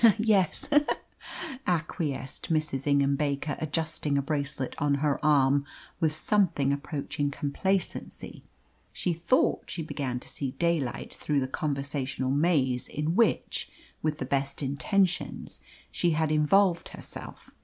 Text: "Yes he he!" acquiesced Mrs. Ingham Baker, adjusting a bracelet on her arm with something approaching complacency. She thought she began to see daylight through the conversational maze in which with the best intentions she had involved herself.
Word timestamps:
"Yes 0.17 0.65
he 0.71 0.79
he!" 0.79 0.85
acquiesced 1.67 2.51
Mrs. 2.51 2.87
Ingham 2.87 3.15
Baker, 3.15 3.55
adjusting 3.59 4.17
a 4.17 4.21
bracelet 4.23 4.73
on 4.79 4.95
her 4.95 5.23
arm 5.23 5.63
with 5.99 6.11
something 6.11 6.73
approaching 6.73 7.29
complacency. 7.29 8.43
She 8.91 9.13
thought 9.13 9.69
she 9.69 9.83
began 9.83 10.19
to 10.19 10.27
see 10.27 10.53
daylight 10.53 11.13
through 11.13 11.39
the 11.41 11.47
conversational 11.47 12.31
maze 12.31 12.87
in 12.87 13.13
which 13.15 13.69
with 14.01 14.17
the 14.17 14.25
best 14.25 14.63
intentions 14.63 15.61
she 15.91 16.09
had 16.13 16.31
involved 16.31 16.87
herself. 16.89 17.51